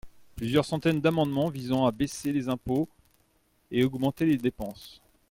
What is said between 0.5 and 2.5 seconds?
centaines d’amendements visant à baisser les